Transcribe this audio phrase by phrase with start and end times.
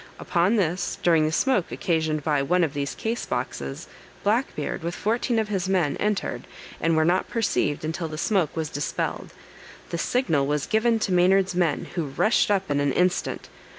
[0.19, 3.87] _]Upon this, during the smoke occasioned by one of these case boxes,
[4.23, 6.47] Black Beard, with fourteen of his men, entered,
[6.79, 9.31] and were not perceived until the smoke was dispelled.
[9.91, 13.47] The signal was given to Maynard's men, who rushed up in an instant.